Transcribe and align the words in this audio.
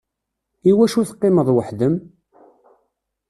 Iwacu 0.69 1.01
teqqimeḍ 1.09 1.47
weḥd-m? 1.55 1.95